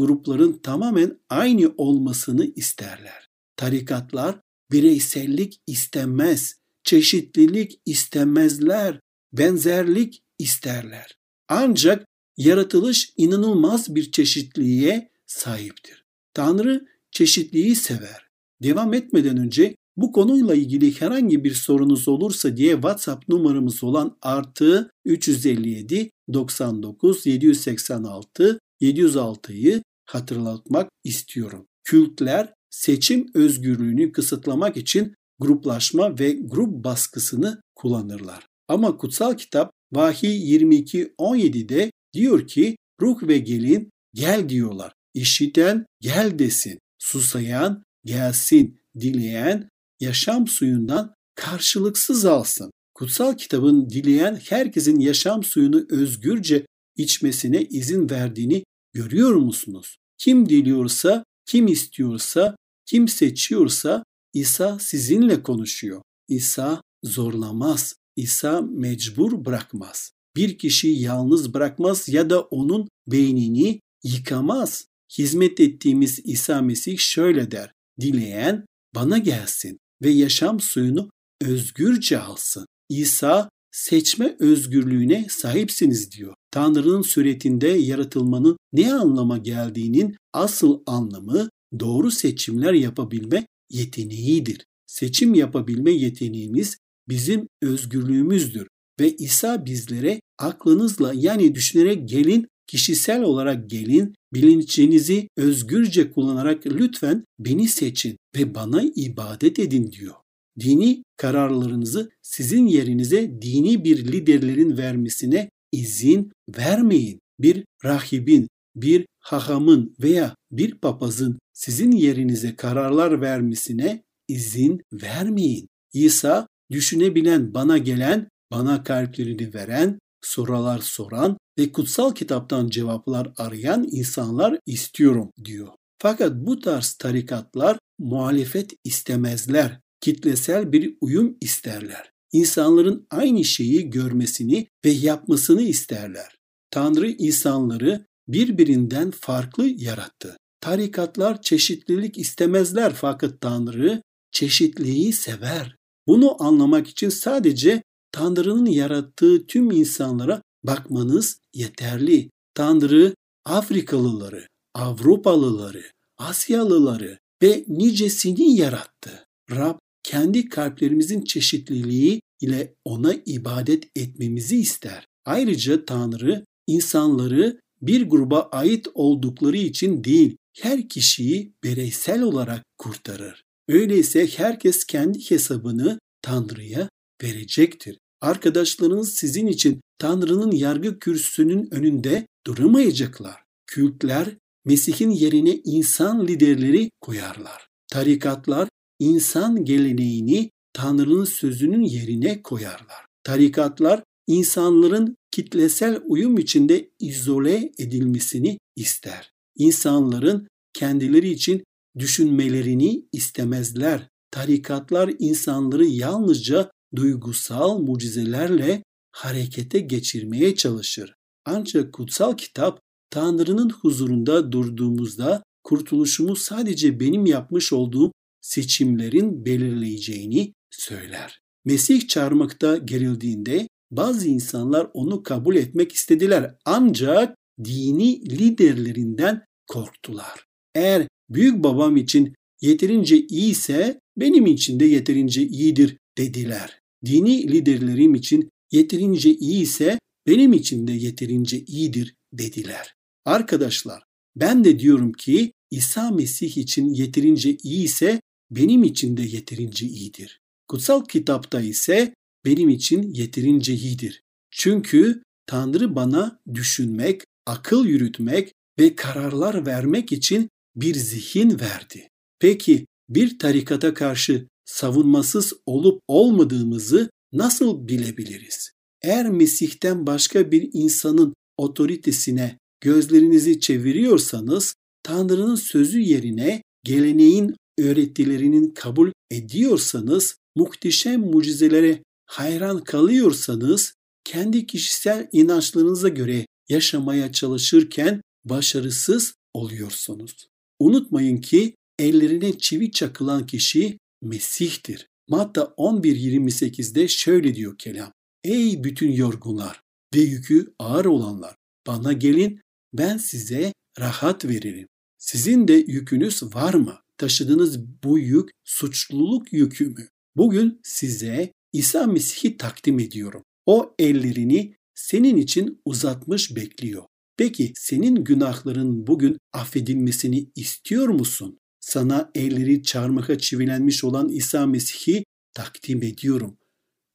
grupların 0.00 0.58
tamamen 0.58 1.18
aynı 1.28 1.74
olmasını 1.76 2.52
isterler. 2.56 3.28
Tarikatlar 3.56 4.40
bireysellik 4.72 5.60
istemez, 5.66 6.54
çeşitlilik 6.84 7.80
istemezler, 7.86 9.00
benzerlik 9.32 10.22
isterler. 10.38 11.16
Ancak 11.48 12.06
yaratılış 12.36 13.12
inanılmaz 13.16 13.94
bir 13.94 14.10
çeşitliliğe 14.12 15.10
sahiptir. 15.26 16.04
Tanrı 16.34 16.86
çeşitliği 17.10 17.76
sever. 17.76 18.26
Devam 18.62 18.94
etmeden 18.94 19.36
önce 19.36 19.74
bu 19.96 20.12
konuyla 20.12 20.54
ilgili 20.54 21.00
herhangi 21.00 21.44
bir 21.44 21.54
sorunuz 21.54 22.08
olursa 22.08 22.56
diye 22.56 22.72
WhatsApp 22.72 23.28
numaramız 23.28 23.84
olan 23.84 24.16
artı 24.22 24.90
357 25.04 26.10
99 26.32 27.26
786 27.26 28.58
706'yı 28.80 29.82
hatırlatmak 30.06 30.88
istiyorum. 31.04 31.66
Kültler 31.84 32.52
seçim 32.70 33.26
özgürlüğünü 33.34 34.12
kısıtlamak 34.12 34.76
için 34.76 35.14
gruplaşma 35.38 36.18
ve 36.18 36.32
grup 36.32 36.84
baskısını 36.84 37.60
kullanırlar. 37.74 38.46
Ama 38.68 38.96
kutsal 38.96 39.34
kitap 39.34 39.72
Vahiy 39.92 40.56
22.17'de 40.56 41.90
diyor 42.16 42.46
ki 42.46 42.76
ruh 43.00 43.22
ve 43.22 43.38
gelin 43.38 43.90
gel 44.14 44.48
diyorlar. 44.48 44.92
İşiten 45.14 45.86
gel 46.00 46.38
desin. 46.38 46.78
Susayan 46.98 47.82
gelsin. 48.04 48.80
Dileyen 49.00 49.68
yaşam 50.00 50.46
suyundan 50.46 51.14
karşılıksız 51.34 52.24
alsın. 52.24 52.70
Kutsal 52.94 53.36
kitabın 53.36 53.90
dileyen 53.90 54.40
herkesin 54.48 55.00
yaşam 55.00 55.44
suyunu 55.44 55.86
özgürce 55.90 56.66
içmesine 56.96 57.62
izin 57.62 58.10
verdiğini 58.10 58.64
görüyor 58.92 59.34
musunuz? 59.34 59.96
Kim 60.18 60.48
diliyorsa, 60.48 61.24
kim 61.46 61.66
istiyorsa, 61.66 62.56
kim 62.86 63.08
seçiyorsa 63.08 64.04
İsa 64.32 64.78
sizinle 64.78 65.42
konuşuyor. 65.42 66.02
İsa 66.28 66.82
zorlamaz. 67.04 67.94
İsa 68.16 68.60
mecbur 68.60 69.44
bırakmaz. 69.44 70.12
Bir 70.36 70.58
kişiyi 70.58 71.02
yalnız 71.02 71.54
bırakmaz 71.54 72.08
ya 72.08 72.30
da 72.30 72.40
onun 72.40 72.88
beynini 73.06 73.80
yıkamaz. 74.04 74.86
Hizmet 75.18 75.60
ettiğimiz 75.60 76.20
İsa 76.24 76.62
Mesih 76.62 76.98
şöyle 76.98 77.50
der. 77.50 77.72
Dileyen 78.00 78.66
bana 78.94 79.18
gelsin 79.18 79.78
ve 80.02 80.10
yaşam 80.10 80.60
suyunu 80.60 81.10
özgürce 81.40 82.18
alsın. 82.18 82.66
İsa 82.88 83.50
seçme 83.70 84.36
özgürlüğüne 84.38 85.26
sahipsiniz 85.30 86.12
diyor. 86.12 86.34
Tanrı'nın 86.50 87.02
suretinde 87.02 87.68
yaratılmanın 87.68 88.56
ne 88.72 88.94
anlama 88.94 89.38
geldiğinin 89.38 90.16
asıl 90.32 90.80
anlamı 90.86 91.48
doğru 91.80 92.10
seçimler 92.10 92.72
yapabilme 92.72 93.46
yeteneğidir. 93.70 94.64
Seçim 94.86 95.34
yapabilme 95.34 95.90
yeteneğimiz 95.90 96.78
bizim 97.08 97.48
özgürlüğümüzdür 97.62 98.66
ve 99.00 99.16
İsa 99.16 99.64
bizlere 99.66 100.20
aklınızla 100.38 101.12
yani 101.14 101.54
düşünerek 101.54 102.08
gelin, 102.08 102.46
kişisel 102.66 103.22
olarak 103.22 103.70
gelin, 103.70 104.14
bilincinizi 104.34 105.28
özgürce 105.36 106.10
kullanarak 106.10 106.66
lütfen 106.66 107.24
beni 107.38 107.68
seçin 107.68 108.16
ve 108.36 108.54
bana 108.54 108.82
ibadet 108.96 109.58
edin 109.58 109.92
diyor. 109.92 110.14
Dini 110.60 111.02
kararlarınızı 111.16 112.10
sizin 112.22 112.66
yerinize 112.66 113.42
dini 113.42 113.84
bir 113.84 114.12
liderlerin 114.12 114.76
vermesine 114.76 115.50
izin 115.72 116.32
vermeyin. 116.58 117.20
Bir 117.38 117.64
rahibin, 117.84 118.48
bir 118.76 119.06
hahamın 119.18 119.94
veya 120.02 120.34
bir 120.50 120.74
papazın 120.74 121.38
sizin 121.52 121.92
yerinize 121.92 122.56
kararlar 122.56 123.20
vermesine 123.20 124.02
izin 124.28 124.82
vermeyin. 124.92 125.68
İsa 125.92 126.46
düşünebilen, 126.70 127.54
bana 127.54 127.78
gelen, 127.78 128.28
bana 128.50 128.84
kalplerini 128.84 129.54
veren, 129.54 129.98
sorular 130.22 130.78
soran 130.78 131.36
ve 131.58 131.72
kutsal 131.72 132.14
kitaptan 132.14 132.68
cevaplar 132.68 133.32
arayan 133.36 133.88
insanlar 133.90 134.58
istiyorum 134.66 135.30
diyor. 135.44 135.68
Fakat 135.98 136.32
bu 136.34 136.60
tarz 136.60 136.92
tarikatlar 136.92 137.78
muhalefet 137.98 138.72
istemezler. 138.84 139.80
Kitlesel 140.00 140.72
bir 140.72 140.96
uyum 141.00 141.36
isterler. 141.40 142.10
İnsanların 142.32 143.06
aynı 143.10 143.44
şeyi 143.44 143.90
görmesini 143.90 144.66
ve 144.84 144.90
yapmasını 144.90 145.62
isterler. 145.62 146.36
Tanrı 146.70 147.10
insanları 147.10 148.06
birbirinden 148.28 149.10
farklı 149.10 149.66
yarattı. 149.66 150.36
Tarikatlar 150.60 151.42
çeşitlilik 151.42 152.18
istemezler 152.18 152.92
fakat 152.94 153.40
Tanrı 153.40 154.02
çeşitliği 154.32 155.12
sever. 155.12 155.76
Bunu 156.06 156.42
anlamak 156.42 156.88
için 156.88 157.08
sadece 157.08 157.82
Tanrı'nın 158.16 158.66
yarattığı 158.66 159.46
tüm 159.46 159.70
insanlara 159.70 160.42
bakmanız 160.64 161.40
yeterli. 161.54 162.30
Tanrı 162.54 163.14
Afrikalıları, 163.44 164.46
Avrupalıları, 164.74 165.82
Asyalıları 166.18 167.18
ve 167.42 167.64
nicesini 167.68 168.56
yarattı. 168.56 169.26
Rab 169.50 169.78
kendi 170.02 170.48
kalplerimizin 170.48 171.22
çeşitliliği 171.22 172.20
ile 172.40 172.74
ona 172.84 173.14
ibadet 173.26 173.84
etmemizi 173.96 174.60
ister. 174.60 175.06
Ayrıca 175.24 175.84
Tanrı 175.84 176.44
insanları 176.66 177.60
bir 177.82 178.08
gruba 178.08 178.40
ait 178.42 178.86
oldukları 178.94 179.56
için 179.56 180.04
değil, 180.04 180.36
her 180.60 180.88
kişiyi 180.88 181.52
bireysel 181.64 182.22
olarak 182.22 182.64
kurtarır. 182.78 183.42
Öyleyse 183.68 184.26
herkes 184.26 184.84
kendi 184.84 185.30
hesabını 185.30 185.98
Tanrı'ya 186.22 186.88
verecektir. 187.22 187.98
Arkadaşlarınız 188.26 189.14
sizin 189.14 189.46
için 189.46 189.80
Tanrı'nın 189.98 190.50
yargı 190.50 190.98
kürsüsünün 190.98 191.74
önünde 191.74 192.26
duramayacaklar. 192.46 193.42
Kültler 193.66 194.36
Mesih'in 194.64 195.10
yerine 195.10 195.60
insan 195.64 196.26
liderleri 196.26 196.90
koyarlar. 197.00 197.66
Tarikatlar 197.92 198.68
insan 198.98 199.64
geleneğini 199.64 200.50
Tanrı'nın 200.72 201.24
sözünün 201.24 201.82
yerine 201.82 202.42
koyarlar. 202.42 203.06
Tarikatlar 203.24 204.02
insanların 204.26 205.16
kitlesel 205.30 206.00
uyum 206.06 206.38
içinde 206.38 206.90
izole 207.00 207.72
edilmesini 207.78 208.58
ister. 208.76 209.32
İnsanların 209.56 210.48
kendileri 210.72 211.28
için 211.28 211.64
düşünmelerini 211.98 213.02
istemezler. 213.12 214.08
Tarikatlar 214.30 215.12
insanları 215.18 215.86
yalnızca 215.86 216.70
duygusal 216.96 217.78
mucizelerle 217.78 218.82
harekete 219.12 219.78
geçirmeye 219.78 220.54
çalışır. 220.56 221.14
Ancak 221.44 221.92
kutsal 221.92 222.36
kitap 222.36 222.80
Tanrı'nın 223.10 223.70
huzurunda 223.70 224.52
durduğumuzda 224.52 225.42
kurtuluşumu 225.64 226.36
sadece 226.36 227.00
benim 227.00 227.26
yapmış 227.26 227.72
olduğum 227.72 228.12
seçimlerin 228.40 229.44
belirleyeceğini 229.44 230.52
söyler. 230.70 231.40
Mesih 231.64 232.08
çarmıkta 232.08 232.76
gerildiğinde 232.76 233.68
bazı 233.90 234.28
insanlar 234.28 234.88
onu 234.94 235.22
kabul 235.22 235.56
etmek 235.56 235.92
istediler 235.92 236.54
ancak 236.64 237.36
dini 237.64 238.30
liderlerinden 238.30 239.44
korktular. 239.66 240.44
Eğer 240.74 241.08
büyük 241.30 241.64
babam 241.64 241.96
için 241.96 242.34
yeterince 242.60 243.26
iyiyse 243.26 244.00
benim 244.16 244.46
için 244.46 244.80
de 244.80 244.84
yeterince 244.84 245.42
iyidir 245.42 245.96
dediler. 246.18 246.80
Dini 247.06 247.52
liderlerim 247.52 248.14
için 248.14 248.50
yeterince 248.72 249.30
iyiyse 249.34 249.98
benim 250.26 250.52
için 250.52 250.86
de 250.86 250.92
yeterince 250.92 251.60
iyidir 251.60 252.14
dediler. 252.32 252.94
Arkadaşlar 253.24 254.02
ben 254.36 254.64
de 254.64 254.78
diyorum 254.78 255.12
ki 255.12 255.52
İsa 255.70 256.10
Mesih 256.10 256.56
için 256.56 256.88
yeterince 256.88 257.56
iyiyse 257.56 258.20
benim 258.50 258.82
için 258.84 259.16
de 259.16 259.22
yeterince 259.22 259.86
iyidir. 259.86 260.40
Kutsal 260.68 261.04
kitapta 261.04 261.60
ise 261.60 262.14
benim 262.44 262.68
için 262.68 263.14
yeterince 263.14 263.74
iyidir. 263.74 264.22
Çünkü 264.50 265.22
Tanrı 265.46 265.96
bana 265.96 266.40
düşünmek, 266.54 267.22
akıl 267.46 267.86
yürütmek 267.86 268.52
ve 268.78 268.96
kararlar 268.96 269.66
vermek 269.66 270.12
için 270.12 270.48
bir 270.76 270.94
zihin 270.94 271.60
verdi. 271.60 272.08
Peki 272.38 272.86
bir 273.08 273.38
tarikata 273.38 273.94
karşı 273.94 274.46
savunmasız 274.66 275.52
olup 275.66 276.00
olmadığımızı 276.08 277.10
nasıl 277.32 277.88
bilebiliriz? 277.88 278.70
Eğer 279.02 279.30
Mesih'ten 279.30 280.06
başka 280.06 280.50
bir 280.50 280.70
insanın 280.72 281.34
otoritesine 281.56 282.58
gözlerinizi 282.80 283.60
çeviriyorsanız 283.60 284.74
Tanrı'nın 285.02 285.54
sözü 285.54 286.00
yerine 286.00 286.62
geleneğin 286.84 287.54
öğretilerinin 287.78 288.70
kabul 288.74 289.10
ediyorsanız, 289.30 290.36
muhteşem 290.56 291.20
mucizelere 291.20 292.02
hayran 292.26 292.84
kalıyorsanız, 292.84 293.94
kendi 294.24 294.66
kişisel 294.66 295.28
inançlarınıza 295.32 296.08
göre 296.08 296.46
yaşamaya 296.68 297.32
çalışırken 297.32 298.20
başarısız 298.44 299.34
oluyorsunuz. 299.54 300.46
Unutmayın 300.78 301.36
ki 301.36 301.74
ellerine 301.98 302.58
çivi 302.58 302.90
çakılan 302.90 303.46
kişi 303.46 303.98
Mesih'tir. 304.28 305.08
Matta 305.28 305.62
11.28'de 305.62 307.08
şöyle 307.08 307.54
diyor 307.54 307.78
kelam. 307.78 308.12
Ey 308.44 308.84
bütün 308.84 309.12
yorgunlar 309.12 309.82
ve 310.14 310.20
yükü 310.20 310.74
ağır 310.78 311.04
olanlar 311.04 311.56
bana 311.86 312.12
gelin 312.12 312.60
ben 312.92 313.16
size 313.16 313.72
rahat 314.00 314.44
veririm. 314.44 314.88
Sizin 315.18 315.68
de 315.68 315.72
yükünüz 315.72 316.42
var 316.42 316.74
mı? 316.74 316.98
Taşıdığınız 317.18 317.80
bu 318.04 318.18
yük 318.18 318.50
suçluluk 318.64 319.52
yükü 319.52 319.86
mü? 319.86 320.08
Bugün 320.36 320.80
size 320.82 321.52
İsa 321.72 322.06
Mesih'i 322.06 322.56
takdim 322.56 323.00
ediyorum. 323.00 323.42
O 323.66 323.94
ellerini 323.98 324.74
senin 324.94 325.36
için 325.36 325.80
uzatmış 325.84 326.56
bekliyor. 326.56 327.04
Peki 327.36 327.72
senin 327.76 328.24
günahların 328.24 329.06
bugün 329.06 329.38
affedilmesini 329.52 330.50
istiyor 330.56 331.08
musun? 331.08 331.58
Sana 331.86 332.30
elleri 332.34 332.82
çarmıha 332.82 333.38
çivilenmiş 333.38 334.04
olan 334.04 334.28
İsa 334.28 334.66
Mesih'i 334.66 335.24
takdim 335.54 336.02
ediyorum. 336.02 336.58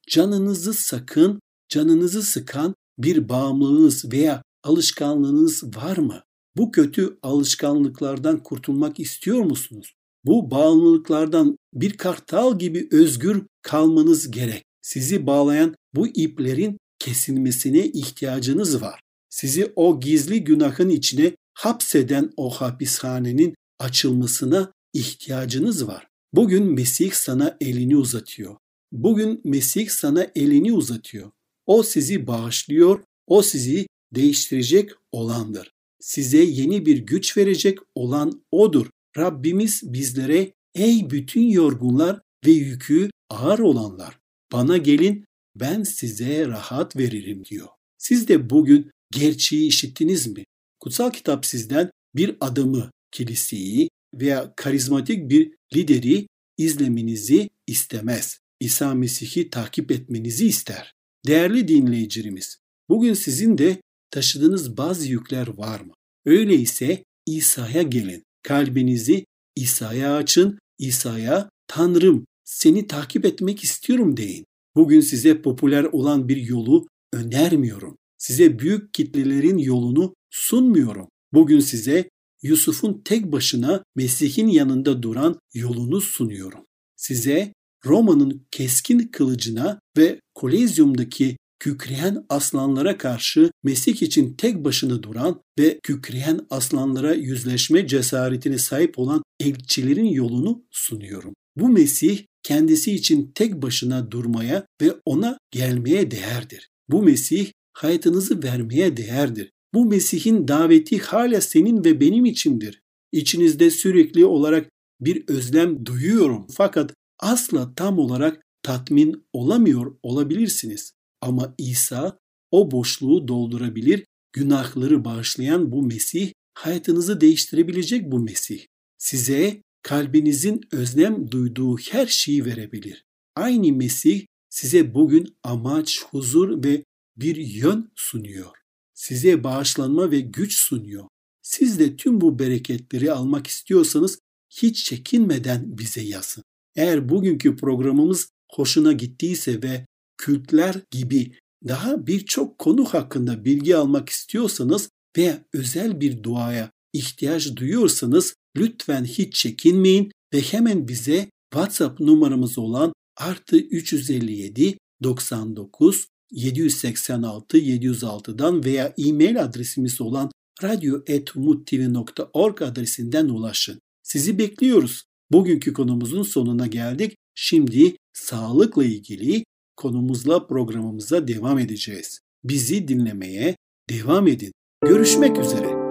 Canınızı 0.08 0.74
sakın, 0.74 1.40
canınızı 1.68 2.22
sıkan 2.22 2.74
bir 2.98 3.28
bağımlılığınız 3.28 4.12
veya 4.12 4.42
alışkanlığınız 4.62 5.76
var 5.76 5.96
mı? 5.96 6.22
Bu 6.56 6.72
kötü 6.72 7.18
alışkanlıklardan 7.22 8.42
kurtulmak 8.42 9.00
istiyor 9.00 9.40
musunuz? 9.40 9.92
Bu 10.24 10.50
bağımlılıklardan 10.50 11.56
bir 11.74 11.96
kartal 11.96 12.58
gibi 12.58 12.88
özgür 12.90 13.42
kalmanız 13.62 14.30
gerek. 14.30 14.64
Sizi 14.82 15.26
bağlayan 15.26 15.74
bu 15.94 16.06
iplerin 16.06 16.78
kesilmesine 16.98 17.86
ihtiyacınız 17.86 18.82
var. 18.82 19.00
Sizi 19.30 19.72
o 19.76 20.00
gizli 20.00 20.44
günahın 20.44 20.88
içine 20.88 21.36
hapseden 21.54 22.30
o 22.36 22.50
hapishanenin 22.50 23.54
açılmasına 23.82 24.72
ihtiyacınız 24.92 25.86
var. 25.86 26.08
Bugün 26.32 26.64
Mesih 26.72 27.12
sana 27.12 27.56
elini 27.60 27.96
uzatıyor. 27.96 28.56
Bugün 28.92 29.40
Mesih 29.44 29.88
sana 29.88 30.26
elini 30.34 30.72
uzatıyor. 30.72 31.30
O 31.66 31.82
sizi 31.82 32.26
bağışlıyor, 32.26 33.02
o 33.26 33.42
sizi 33.42 33.86
değiştirecek 34.14 34.90
olandır. 35.12 35.72
Size 36.00 36.38
yeni 36.38 36.86
bir 36.86 36.98
güç 36.98 37.36
verecek 37.36 37.78
olan 37.94 38.42
odur. 38.50 38.86
Rabbimiz 39.16 39.92
bizlere 39.92 40.52
ey 40.74 41.10
bütün 41.10 41.48
yorgunlar 41.48 42.20
ve 42.46 42.50
yükü 42.50 43.10
ağır 43.30 43.58
olanlar 43.58 44.18
bana 44.52 44.76
gelin 44.76 45.24
ben 45.56 45.82
size 45.82 46.48
rahat 46.48 46.96
veririm 46.96 47.44
diyor. 47.44 47.68
Siz 47.98 48.28
de 48.28 48.50
bugün 48.50 48.90
gerçeği 49.12 49.68
işittiniz 49.68 50.26
mi? 50.26 50.44
Kutsal 50.80 51.10
kitap 51.10 51.46
sizden 51.46 51.90
bir 52.16 52.36
adamı, 52.40 52.90
kiliseyi 53.12 53.88
veya 54.14 54.52
karizmatik 54.56 55.30
bir 55.30 55.54
lideri 55.76 56.26
izlemenizi 56.58 57.50
istemez. 57.66 58.38
İsa 58.60 58.94
Mesih'i 58.94 59.50
takip 59.50 59.90
etmenizi 59.90 60.46
ister. 60.46 60.94
Değerli 61.26 61.68
dinleyicilerimiz, 61.68 62.58
bugün 62.88 63.14
sizin 63.14 63.58
de 63.58 63.80
taşıdığınız 64.10 64.76
bazı 64.76 65.08
yükler 65.08 65.48
var 65.58 65.80
mı? 65.80 65.92
Öyleyse 66.26 67.04
İsa'ya 67.26 67.82
gelin. 67.82 68.22
Kalbinizi 68.42 69.26
İsa'ya 69.56 70.16
açın. 70.16 70.58
İsa'ya 70.78 71.50
Tanrım 71.66 72.26
seni 72.44 72.86
takip 72.86 73.24
etmek 73.24 73.64
istiyorum 73.64 74.16
deyin. 74.16 74.46
Bugün 74.74 75.00
size 75.00 75.42
popüler 75.42 75.84
olan 75.84 76.28
bir 76.28 76.36
yolu 76.36 76.86
önermiyorum. 77.12 77.98
Size 78.18 78.58
büyük 78.58 78.94
kitlelerin 78.94 79.58
yolunu 79.58 80.14
sunmuyorum. 80.30 81.08
Bugün 81.32 81.60
size 81.60 82.10
Yusuf'un 82.42 83.02
tek 83.04 83.32
başına 83.32 83.84
Mesih'in 83.96 84.48
yanında 84.48 85.02
duran 85.02 85.38
yolunu 85.54 86.00
sunuyorum. 86.00 86.64
Size 86.96 87.52
Roma'nın 87.86 88.46
keskin 88.50 88.98
kılıcına 88.98 89.80
ve 89.98 90.20
Kolezyum'daki 90.34 91.36
kükreyen 91.58 92.24
aslanlara 92.28 92.98
karşı 92.98 93.50
Mesih 93.64 94.02
için 94.02 94.34
tek 94.34 94.64
başına 94.64 95.02
duran 95.02 95.40
ve 95.58 95.80
kükreyen 95.82 96.46
aslanlara 96.50 97.14
yüzleşme 97.14 97.86
cesaretine 97.86 98.58
sahip 98.58 98.98
olan 98.98 99.22
elçilerin 99.40 100.04
yolunu 100.04 100.64
sunuyorum. 100.70 101.34
Bu 101.56 101.68
Mesih 101.68 102.24
kendisi 102.42 102.92
için 102.92 103.32
tek 103.34 103.62
başına 103.62 104.10
durmaya 104.10 104.66
ve 104.82 104.94
ona 105.04 105.38
gelmeye 105.50 106.10
değerdir. 106.10 106.68
Bu 106.88 107.02
Mesih 107.02 107.52
hayatınızı 107.72 108.42
vermeye 108.42 108.96
değerdir. 108.96 109.50
Bu 109.74 109.84
Mesih'in 109.84 110.48
daveti 110.48 110.98
hala 110.98 111.40
senin 111.40 111.84
ve 111.84 112.00
benim 112.00 112.24
içindir. 112.24 112.82
İçinizde 113.12 113.70
sürekli 113.70 114.24
olarak 114.24 114.70
bir 115.00 115.28
özlem 115.28 115.86
duyuyorum 115.86 116.46
fakat 116.50 116.94
asla 117.18 117.74
tam 117.74 117.98
olarak 117.98 118.42
tatmin 118.62 119.26
olamıyor 119.32 119.96
olabilirsiniz. 120.02 120.92
Ama 121.20 121.54
İsa 121.58 122.18
o 122.50 122.70
boşluğu 122.70 123.28
doldurabilir, 123.28 124.04
günahları 124.32 125.04
bağışlayan 125.04 125.72
bu 125.72 125.82
Mesih, 125.82 126.32
hayatınızı 126.54 127.20
değiştirebilecek 127.20 128.12
bu 128.12 128.18
Mesih. 128.18 128.66
Size 128.98 129.62
kalbinizin 129.82 130.60
özlem 130.72 131.30
duyduğu 131.30 131.76
her 131.78 132.06
şeyi 132.06 132.44
verebilir. 132.44 133.04
Aynı 133.36 133.72
Mesih 133.72 134.26
size 134.50 134.94
bugün 134.94 135.36
amaç, 135.42 136.04
huzur 136.10 136.64
ve 136.64 136.84
bir 137.16 137.36
yön 137.36 137.92
sunuyor. 137.94 138.61
Size 139.02 139.44
bağışlanma 139.44 140.10
ve 140.10 140.20
güç 140.20 140.56
sunuyor. 140.56 141.04
Siz 141.42 141.78
de 141.78 141.96
tüm 141.96 142.20
bu 142.20 142.38
bereketleri 142.38 143.12
almak 143.12 143.46
istiyorsanız 143.46 144.18
hiç 144.50 144.84
çekinmeden 144.84 145.78
bize 145.78 146.00
yazın. 146.00 146.44
Eğer 146.76 147.08
bugünkü 147.08 147.56
programımız 147.56 148.28
hoşuna 148.52 148.92
gittiyse 148.92 149.62
ve 149.62 149.86
kültler 150.18 150.76
gibi 150.90 151.32
daha 151.68 152.06
birçok 152.06 152.58
konu 152.58 152.84
hakkında 152.84 153.44
bilgi 153.44 153.76
almak 153.76 154.08
istiyorsanız 154.08 154.88
veya 155.16 155.44
özel 155.52 156.00
bir 156.00 156.22
duaya 156.22 156.70
ihtiyaç 156.92 157.56
duyuyorsanız 157.56 158.34
lütfen 158.56 159.04
hiç 159.04 159.34
çekinmeyin 159.34 160.12
ve 160.34 160.40
hemen 160.40 160.88
bize 160.88 161.30
WhatsApp 161.52 162.00
numaramız 162.00 162.58
olan 162.58 162.92
artı 163.16 163.56
357 163.56 164.78
99 165.02 166.06
786 166.32 167.58
706'dan 167.58 168.64
veya 168.64 168.94
e-mail 168.98 169.42
adresimiz 169.42 170.00
olan 170.00 170.30
radyo.umuttv.org 170.62 172.62
adresinden 172.62 173.28
ulaşın. 173.28 173.80
Sizi 174.02 174.38
bekliyoruz. 174.38 175.04
Bugünkü 175.32 175.72
konumuzun 175.72 176.22
sonuna 176.22 176.66
geldik. 176.66 177.16
Şimdi 177.34 177.96
sağlıkla 178.12 178.84
ilgili 178.84 179.44
konumuzla 179.76 180.46
programımıza 180.46 181.28
devam 181.28 181.58
edeceğiz. 181.58 182.20
Bizi 182.44 182.88
dinlemeye 182.88 183.56
devam 183.90 184.28
edin. 184.28 184.52
Görüşmek 184.84 185.38
üzere. 185.38 185.81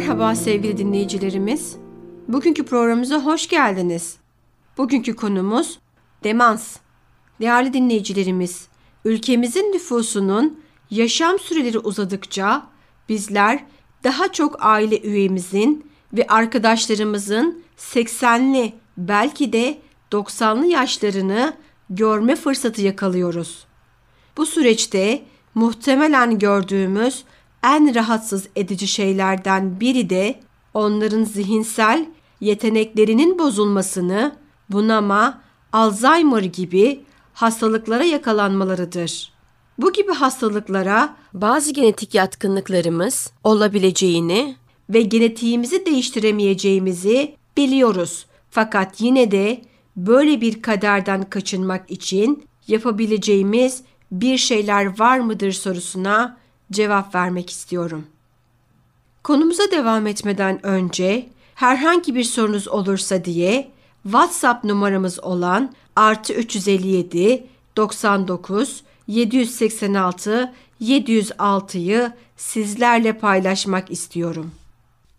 Merhaba 0.00 0.34
sevgili 0.34 0.78
dinleyicilerimiz. 0.78 1.76
Bugünkü 2.28 2.64
programımıza 2.64 3.24
hoş 3.24 3.48
geldiniz. 3.48 4.16
Bugünkü 4.78 5.16
konumuz 5.16 5.78
demans. 6.24 6.76
Değerli 7.40 7.72
dinleyicilerimiz, 7.72 8.68
ülkemizin 9.04 9.72
nüfusunun 9.72 10.60
yaşam 10.90 11.38
süreleri 11.38 11.78
uzadıkça 11.78 12.66
bizler 13.08 13.64
daha 14.04 14.32
çok 14.32 14.56
aile 14.60 15.00
üyemizin 15.00 15.90
ve 16.12 16.26
arkadaşlarımızın 16.26 17.62
80'li 17.78 18.72
belki 18.96 19.52
de 19.52 19.78
90'lı 20.12 20.66
yaşlarını 20.66 21.54
görme 21.90 22.36
fırsatı 22.36 22.82
yakalıyoruz. 22.82 23.66
Bu 24.36 24.46
süreçte 24.46 25.22
muhtemelen 25.54 26.38
gördüğümüz 26.38 27.24
en 27.64 27.94
rahatsız 27.94 28.46
edici 28.56 28.88
şeylerden 28.88 29.80
biri 29.80 30.10
de 30.10 30.40
onların 30.74 31.24
zihinsel 31.24 32.06
yeteneklerinin 32.40 33.38
bozulmasını 33.38 34.36
bunama, 34.70 35.40
Alzheimer 35.72 36.42
gibi 36.42 37.00
hastalıklara 37.34 38.04
yakalanmalarıdır. 38.04 39.32
Bu 39.78 39.92
gibi 39.92 40.12
hastalıklara 40.12 41.16
bazı 41.34 41.72
genetik 41.72 42.14
yatkınlıklarımız 42.14 43.32
olabileceğini 43.44 44.56
ve 44.90 45.02
genetiğimizi 45.02 45.86
değiştiremeyeceğimizi 45.86 47.34
biliyoruz. 47.56 48.26
Fakat 48.50 49.00
yine 49.00 49.30
de 49.30 49.62
böyle 49.96 50.40
bir 50.40 50.62
kaderden 50.62 51.30
kaçınmak 51.30 51.90
için 51.90 52.44
yapabileceğimiz 52.68 53.82
bir 54.12 54.38
şeyler 54.38 54.98
var 54.98 55.18
mıdır 55.18 55.52
sorusuna 55.52 56.39
cevap 56.72 57.14
vermek 57.14 57.50
istiyorum. 57.50 58.06
Konumuza 59.22 59.70
devam 59.70 60.06
etmeden 60.06 60.66
önce 60.66 61.28
herhangi 61.54 62.14
bir 62.14 62.24
sorunuz 62.24 62.68
olursa 62.68 63.24
diye 63.24 63.70
WhatsApp 64.02 64.64
numaramız 64.64 65.20
olan 65.24 65.74
artı 65.96 66.32
357 66.32 67.46
99 67.76 68.82
786 69.06 70.52
706'yı 70.80 72.12
sizlerle 72.36 73.12
paylaşmak 73.12 73.90
istiyorum. 73.90 74.50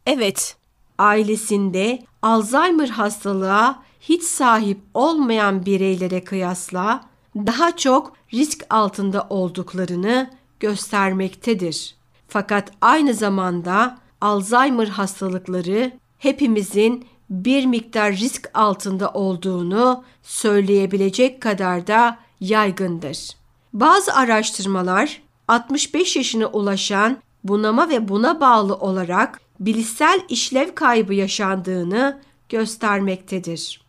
Evet, 0.06 0.56
ailesinde 0.98 2.04
Alzheimer 2.22 2.88
hastalığa 2.88 3.84
hiç 4.02 4.24
sahip 4.24 4.80
olmayan 4.94 5.66
bireylere 5.66 6.24
kıyasla 6.24 7.04
daha 7.36 7.78
çok 7.78 8.14
risk 8.34 8.66
altında 8.70 9.28
olduklarını 9.30 10.30
göstermektedir. 10.62 11.96
Fakat 12.28 12.72
aynı 12.82 13.14
zamanda 13.14 13.98
Alzheimer 14.22 14.88
hastalıkları 14.88 15.92
hepimizin 16.18 17.06
bir 17.30 17.66
miktar 17.66 18.14
risk 18.14 18.50
altında 18.54 19.10
olduğunu 19.10 20.04
söyleyebilecek 20.24 21.42
kadar 21.42 21.88
da 21.88 22.20
yaygındır. 22.40 23.30
Bazı 23.74 24.14
araştırmalar 24.14 25.22
65 25.48 26.16
yaşına 26.16 26.46
ulaşan 26.46 27.18
bunama 27.44 27.90
ve 27.90 28.08
buna 28.10 28.42
bağlı 28.42 28.76
olarak 28.76 29.42
bilişsel 29.60 30.22
işlev 30.30 30.76
kaybı 30.76 31.14
yaşandığını 31.14 32.22
göstermektedir. 32.50 33.82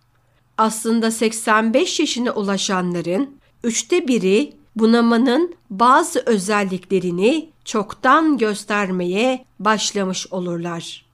Aslında 0.59 1.11
85 1.11 2.01
yaşına 2.01 2.31
ulaşanların 2.31 3.37
üçte 3.65 4.09
biri 4.09 4.53
bunamanın 4.77 5.55
bazı 5.71 6.23
özelliklerini 6.27 7.51
çoktan 7.65 8.39
göstermeye 8.39 9.45
başlamış 9.61 10.27
olurlar. 10.33 11.07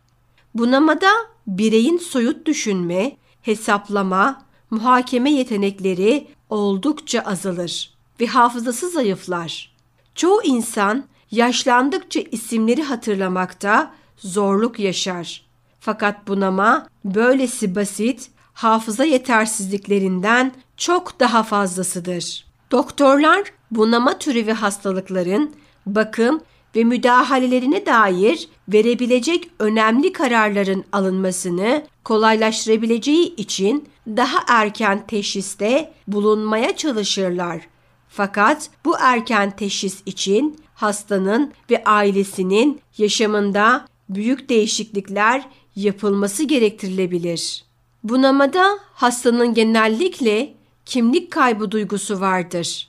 Bunamada 0.55 1.11
bireyin 1.47 1.99
soyut 1.99 2.47
düşünme, 2.47 3.17
hesaplama, 3.43 4.43
muhakeme 4.71 5.31
yetenekleri 5.31 6.27
oldukça 6.51 7.21
azalır 7.21 7.95
ve 8.21 8.27
hafızası 8.27 8.91
zayıflar. 8.91 9.75
Çoğu 10.15 10.43
insan 10.43 11.05
yaşlandıkça 11.31 12.21
isimleri 12.21 12.83
hatırlamakta 12.83 13.95
zorluk 14.17 14.79
yaşar. 14.79 15.49
Fakat 15.81 16.29
bunama 16.29 16.89
böylesi 17.05 17.75
basit 17.75 18.31
hafıza 18.53 19.05
yetersizliklerinden 19.05 20.53
çok 20.77 21.21
daha 21.21 21.43
fazlasıdır. 21.43 22.48
Doktorlar 22.71 23.53
bunama 23.71 24.19
türü 24.19 24.47
ve 24.47 24.53
hastalıkların 24.53 25.55
bakım 25.87 26.41
ve 26.77 26.85
müdahalelerine 26.85 27.87
dair 27.87 28.49
verebilecek 28.69 29.51
önemli 29.59 30.13
kararların 30.13 30.85
alınmasını 30.93 31.83
kolaylaştırabileceği 32.05 33.37
için 33.37 33.89
daha 34.07 34.39
erken 34.49 35.07
teşhiste 35.07 35.93
bulunmaya 36.09 36.77
çalışırlar. 36.77 37.69
Fakat 38.09 38.71
bu 38.85 38.95
erken 39.01 39.57
teşhis 39.57 40.03
için 40.07 40.61
hastanın 40.75 41.53
ve 41.71 41.85
ailesinin 41.85 42.81
yaşamında 42.99 43.87
büyük 44.09 44.49
değişiklikler 44.49 45.49
yapılması 45.77 46.45
gerektirilebilir. 46.45 47.65
Bunamada 48.05 48.79
hastanın 48.95 49.55
genellikle 49.55 50.55
kimlik 50.89 51.31
kaybı 51.31 51.71
duygusu 51.71 52.21
vardır. 52.21 52.89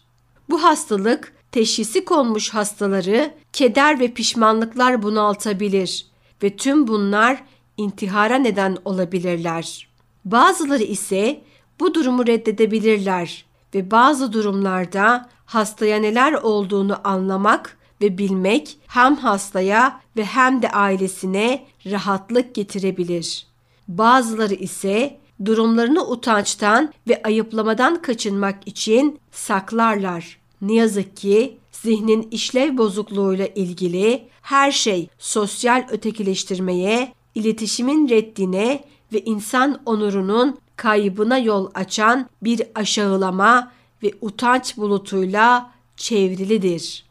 Bu 0.49 0.63
hastalık 0.63 1.33
teşhisi 1.51 2.05
konmuş 2.05 2.49
hastaları 2.49 3.33
keder 3.53 3.99
ve 3.99 4.13
pişmanlıklar 4.13 5.03
bunaltabilir 5.03 6.05
ve 6.43 6.55
tüm 6.55 6.87
bunlar 6.87 7.43
intihara 7.77 8.35
neden 8.35 8.77
olabilirler. 8.85 9.87
Bazıları 10.25 10.83
ise 10.83 11.41
bu 11.79 11.93
durumu 11.93 12.27
reddedebilirler 12.27 13.45
ve 13.75 13.91
bazı 13.91 14.33
durumlarda 14.33 15.29
hastaya 15.45 15.99
neler 15.99 16.33
olduğunu 16.33 16.97
anlamak 17.03 17.77
ve 18.01 18.17
bilmek 18.17 18.77
hem 18.87 19.15
hastaya 19.15 20.01
ve 20.17 20.25
hem 20.25 20.61
de 20.61 20.71
ailesine 20.71 21.65
rahatlık 21.85 22.55
getirebilir. 22.55 23.47
Bazıları 23.87 24.53
ise 24.53 25.19
durumlarını 25.45 26.07
utançtan 26.07 26.93
ve 27.07 27.21
ayıplamadan 27.23 28.01
kaçınmak 28.01 28.67
için 28.67 29.19
saklarlar. 29.31 30.39
Ne 30.61 30.73
yazık 30.73 31.17
ki 31.17 31.57
zihnin 31.71 32.27
işlev 32.31 32.77
bozukluğuyla 32.77 33.47
ilgili 33.47 34.27
her 34.41 34.71
şey 34.71 35.09
sosyal 35.19 35.87
ötekileştirmeye, 35.89 37.13
iletişimin 37.35 38.09
reddine 38.09 38.83
ve 39.13 39.21
insan 39.21 39.81
onurunun 39.85 40.57
kaybına 40.75 41.37
yol 41.37 41.69
açan 41.73 42.29
bir 42.41 42.61
aşağılama 42.75 43.71
ve 44.03 44.13
utanç 44.21 44.77
bulutuyla 44.77 45.71
çevrilidir. 45.97 47.05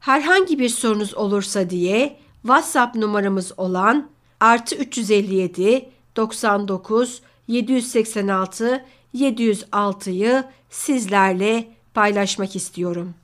Herhangi 0.00 0.58
bir 0.58 0.68
sorunuz 0.68 1.14
olursa 1.14 1.70
diye 1.70 2.16
WhatsApp 2.42 2.96
numaramız 2.96 3.52
olan 3.56 4.08
artı 4.40 4.76
357 4.76 5.88
99 6.16 7.22
786 7.48 8.84
706'yı 9.14 10.44
sizlerle 10.70 11.68
paylaşmak 11.94 12.56
istiyorum. 12.56 13.14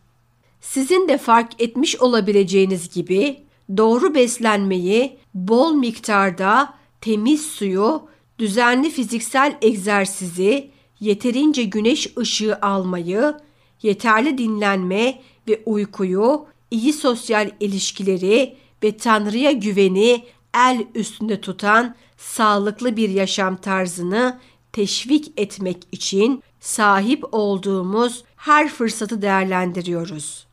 Sizin 0.60 1.08
de 1.08 1.18
fark 1.18 1.62
etmiş 1.62 1.96
olabileceğiniz 2.00 2.94
gibi 2.94 3.36
doğru 3.76 4.14
beslenmeyi, 4.14 5.16
bol 5.34 5.74
miktarda 5.74 6.74
temiz 7.00 7.46
suyu, 7.46 8.02
düzenli 8.38 8.90
fiziksel 8.90 9.58
egzersizi, 9.62 10.70
yeterince 11.00 11.62
güneş 11.62 12.16
ışığı 12.18 12.58
almayı, 12.62 13.34
yeterli 13.82 14.38
dinlenme 14.38 15.20
ve 15.48 15.62
uykuyu, 15.66 16.46
iyi 16.70 16.92
sosyal 16.92 17.50
ilişkileri 17.60 18.56
ve 18.82 18.96
Tanrı'ya 18.96 19.52
güveni 19.52 20.24
el 20.54 20.86
üstünde 20.94 21.40
tutan 21.40 21.94
sağlıklı 22.16 22.96
bir 22.96 23.08
yaşam 23.08 23.56
tarzını 23.56 24.38
teşvik 24.72 25.32
etmek 25.36 25.82
için 25.92 26.42
sahip 26.60 27.24
olduğumuz 27.32 28.24
her 28.36 28.68
fırsatı 28.68 29.22
değerlendiriyoruz. 29.22 30.46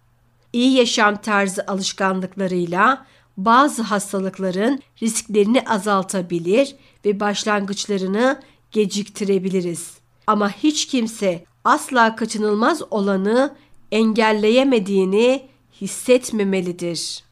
İyi 0.53 0.77
yaşam 0.77 1.15
tarzı 1.15 1.63
alışkanlıklarıyla 1.67 3.05
bazı 3.37 3.81
hastalıkların 3.81 4.81
risklerini 5.01 5.61
azaltabilir 5.61 6.75
ve 7.05 7.19
başlangıçlarını 7.19 8.41
geciktirebiliriz. 8.71 9.97
Ama 10.27 10.49
hiç 10.51 10.87
kimse 10.87 11.45
asla 11.63 12.15
kaçınılmaz 12.15 12.81
olanı 12.91 13.55
engelleyemediğini 13.91 15.45
hissetmemelidir. 15.81 17.23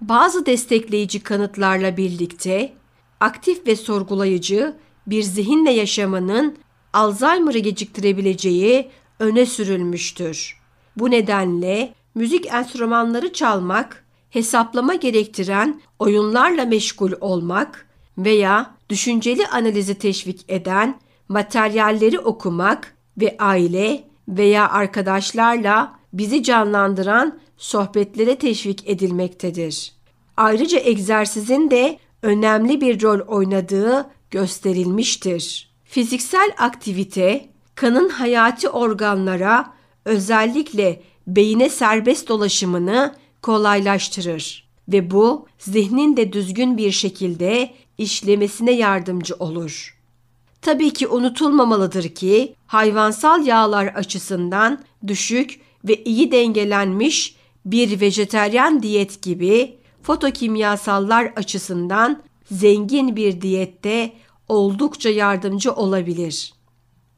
Bazı 0.00 0.46
destekleyici 0.46 1.20
kanıtlarla 1.20 1.96
birlikte 1.96 2.72
aktif 3.20 3.66
ve 3.66 3.76
sorgulayıcı 3.76 4.76
bir 5.06 5.22
zihinle 5.22 5.70
yaşamanın 5.70 6.56
Alzheimer'ı 6.92 7.58
geciktirebileceği 7.58 8.90
öne 9.18 9.46
sürülmüştür. 9.46 10.60
Bu 10.96 11.10
nedenle 11.10 11.94
müzik 12.14 12.46
enstrümanları 12.46 13.32
çalmak, 13.32 14.04
hesaplama 14.30 14.94
gerektiren 14.94 15.80
oyunlarla 15.98 16.64
meşgul 16.64 17.12
olmak 17.20 17.86
veya 18.18 18.74
düşünceli 18.88 19.46
analizi 19.46 19.98
teşvik 19.98 20.44
eden 20.48 21.00
materyalleri 21.28 22.18
okumak 22.18 22.96
ve 23.20 23.36
aile 23.38 24.04
veya 24.28 24.70
arkadaşlarla 24.70 25.96
bizi 26.12 26.42
canlandıran 26.42 27.38
sohbetlere 27.56 28.36
teşvik 28.36 28.88
edilmektedir. 28.88 29.92
Ayrıca 30.36 30.78
egzersizin 30.78 31.70
de 31.70 31.98
önemli 32.22 32.80
bir 32.80 33.02
rol 33.02 33.20
oynadığı 33.20 34.10
gösterilmiştir. 34.30 35.70
Fiziksel 35.84 36.50
aktivite 36.58 37.48
kanın 37.74 38.08
hayati 38.08 38.68
organlara 38.68 39.72
özellikle 40.04 41.02
beyine 41.26 41.68
serbest 41.68 42.28
dolaşımını 42.28 43.14
kolaylaştırır 43.42 44.68
ve 44.88 45.10
bu 45.10 45.46
zihnin 45.58 46.16
de 46.16 46.32
düzgün 46.32 46.78
bir 46.78 46.90
şekilde 46.90 47.70
işlemesine 47.98 48.72
yardımcı 48.72 49.34
olur. 49.34 49.96
Tabii 50.62 50.92
ki 50.92 51.08
unutulmamalıdır 51.08 52.08
ki 52.08 52.54
hayvansal 52.66 53.46
yağlar 53.46 53.86
açısından 53.86 54.84
düşük 55.06 55.60
ve 55.84 56.04
iyi 56.04 56.32
dengelenmiş 56.32 57.35
bir 57.66 58.00
vejeteryan 58.00 58.82
diyet 58.82 59.22
gibi 59.22 59.78
fotokimyasallar 60.02 61.32
açısından 61.36 62.22
zengin 62.50 63.16
bir 63.16 63.40
diyette 63.40 64.12
oldukça 64.48 65.10
yardımcı 65.10 65.72
olabilir. 65.72 66.54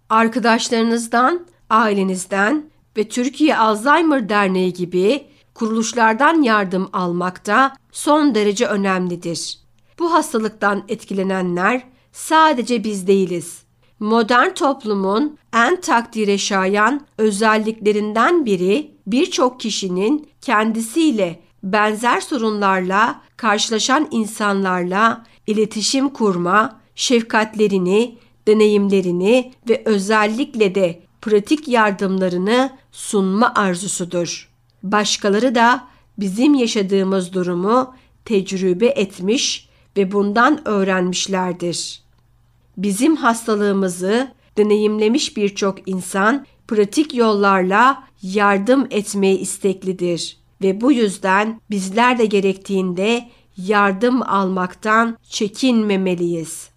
Arkadaşlarınızdan, 0.09 1.47
ailenizden 1.71 2.71
ve 2.97 3.09
Türkiye 3.09 3.57
Alzheimer 3.57 4.29
Derneği 4.29 4.73
gibi 4.73 5.27
kuruluşlardan 5.55 6.43
yardım 6.43 6.89
almak 6.93 7.47
da 7.47 7.77
son 7.93 8.35
derece 8.35 8.67
önemlidir. 8.67 9.59
Bu 9.99 10.13
hastalıktan 10.13 10.85
etkilenenler 10.89 11.83
sadece 12.13 12.85
biz 12.85 13.07
değiliz. 13.07 13.68
Modern 14.01 14.55
toplumun 14.55 15.39
en 15.55 15.81
takdire 15.81 16.39
şayan 16.39 17.07
özelliklerinden 17.19 18.47
biri 18.47 18.91
birçok 19.07 19.61
kişinin 19.61 20.29
kendisiyle 20.41 21.41
benzer 21.63 22.21
sorunlarla 22.21 23.21
karşılaşan 23.37 24.09
insanlarla 24.11 25.25
iletişim 25.47 26.09
kurma, 26.09 26.81
şefkatlerini, 26.95 28.19
deneyimlerini 28.49 29.53
ve 29.69 29.83
özellikle 29.85 30.75
de 30.75 31.01
pratik 31.23 31.69
yardımlarını 31.69 32.71
sunma 32.93 33.53
arzusudur. 33.55 34.49
Başkaları 34.83 35.55
da 35.55 35.89
bizim 36.19 36.55
yaşadığımız 36.55 37.33
durumu 37.33 37.95
tecrübe 38.25 38.87
etmiş 38.87 39.69
ve 39.97 40.13
bundan 40.13 40.69
öğrenmişlerdir. 40.69 42.08
Bizim 42.79 43.17
hastalığımızı 43.17 44.29
deneyimlemiş 44.57 45.37
birçok 45.37 45.89
insan 45.89 46.47
pratik 46.69 47.15
yollarla 47.15 48.03
yardım 48.23 48.87
etmeye 48.91 49.39
isteklidir 49.39 50.39
ve 50.63 50.81
bu 50.81 50.93
yüzden 50.93 51.61
bizler 51.71 52.19
de 52.19 52.27
gerektiğinde 52.27 53.29
yardım 53.57 54.23
almaktan 54.23 55.19
çekinmemeliyiz. 55.29 56.69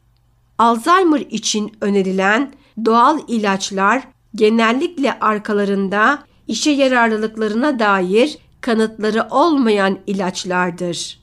Alzheimer 0.58 1.20
için 1.20 1.72
önerilen 1.82 2.54
doğal 2.86 3.20
ilaçlar 3.28 4.04
genellikle 4.36 5.20
arkalarında 5.20 6.24
işe 6.48 6.72
yararlılıklarına 6.72 7.80
dair 7.80 8.38
kanıtları 8.62 9.28
olmayan 9.32 10.00
ilaçlardır. 10.08 11.22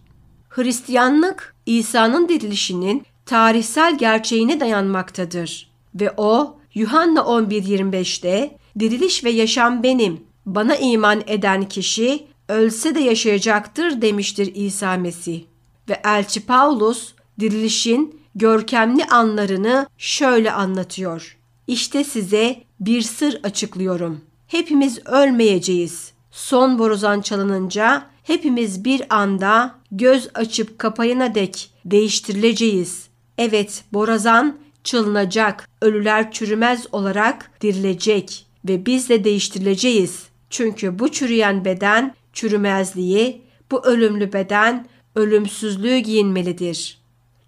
Hristiyanlık 0.48 1.54
İsa'nın 1.66 2.28
dirilişinin 2.28 3.06
tarihsel 3.28 3.98
gerçeğine 3.98 4.60
dayanmaktadır 4.60 5.70
ve 5.94 6.14
o 6.16 6.56
Yuhanna 6.74 7.20
11.25'te 7.20 8.56
diriliş 8.78 9.24
ve 9.24 9.30
yaşam 9.30 9.82
benim. 9.82 10.20
Bana 10.46 10.76
iman 10.76 11.22
eden 11.26 11.68
kişi 11.68 12.26
ölse 12.48 12.94
de 12.94 13.00
yaşayacaktır 13.00 14.02
demiştir 14.02 14.54
İsa 14.54 14.96
Mesih. 14.96 15.42
Ve 15.88 16.00
elçi 16.04 16.46
Paulus 16.46 17.12
dirilişin 17.40 18.20
görkemli 18.34 19.04
anlarını 19.04 19.86
şöyle 19.98 20.52
anlatıyor. 20.52 21.38
İşte 21.66 22.04
size 22.04 22.62
bir 22.80 23.02
sır 23.02 23.40
açıklıyorum. 23.42 24.20
Hepimiz 24.46 25.06
ölmeyeceğiz. 25.06 26.12
Son 26.30 26.78
borazan 26.78 27.20
çalınınca 27.20 28.06
hepimiz 28.22 28.84
bir 28.84 29.02
anda 29.10 29.74
göz 29.92 30.28
açıp 30.34 30.78
kapayına 30.78 31.34
dek 31.34 31.70
değiştirileceğiz. 31.84 33.07
Evet, 33.38 33.84
borazan 33.92 34.58
çalınacak, 34.84 35.68
ölüler 35.82 36.30
çürümez 36.32 36.86
olarak 36.92 37.50
dirilecek 37.60 38.46
ve 38.68 38.86
biz 38.86 39.08
de 39.08 39.24
değiştirileceğiz. 39.24 40.28
Çünkü 40.50 40.98
bu 40.98 41.12
çürüyen 41.12 41.64
beden 41.64 42.14
çürümezliği, 42.32 43.42
bu 43.70 43.86
ölümlü 43.86 44.32
beden 44.32 44.86
ölümsüzlüğü 45.14 45.98
giyinmelidir. 45.98 46.98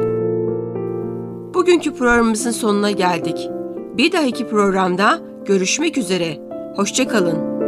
Bugünkü 1.54 1.94
programımızın 1.94 2.50
sonuna 2.50 2.90
geldik. 2.90 3.48
Bir 3.96 4.12
dahaki 4.12 4.48
programda 4.48 5.20
görüşmek 5.46 5.98
üzere. 5.98 6.38
Hoşça 6.76 7.08
kalın. 7.08 7.59